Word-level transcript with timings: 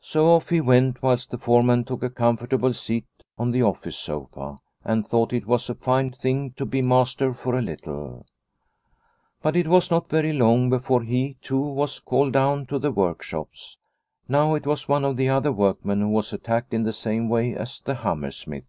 So 0.00 0.28
off 0.28 0.48
he 0.48 0.62
went 0.62 1.02
whilst 1.02 1.30
the 1.30 1.36
foreman 1.36 1.84
took 1.84 2.02
a 2.02 2.08
comfortable 2.08 2.72
seat 2.72 3.04
on 3.36 3.50
the 3.50 3.62
office 3.64 3.98
sofa, 3.98 4.56
and 4.82 5.04
thought 5.06 5.34
it 5.34 5.44
was 5.44 5.68
a 5.68 5.74
fine 5.74 6.10
thing 6.10 6.52
to 6.52 6.64
be 6.64 6.80
master 6.80 7.34
for 7.34 7.54
a 7.54 7.60
little. 7.60 8.24
But 9.42 9.54
it 9.54 9.68
was 9.68 9.90
not 9.90 10.08
very 10.08 10.32
long 10.32 10.70
before 10.70 11.02
he, 11.02 11.36
too, 11.42 11.60
was 11.60 11.98
called 11.98 12.32
down 12.32 12.64
to 12.68 12.78
the 12.78 12.90
workshops. 12.90 13.76
Now 14.26 14.54
it 14.54 14.64
was 14.66 14.88
one 14.88 15.04
of 15.04 15.18
the 15.18 15.28
other 15.28 15.52
workmen 15.52 16.00
who 16.00 16.08
was 16.08 16.32
attacked 16.32 16.72
in 16.72 16.84
the 16.84 16.94
same 16.94 17.28
way 17.28 17.54
as 17.54 17.80
the 17.82 17.96
hammer 17.96 18.30
smith. 18.30 18.64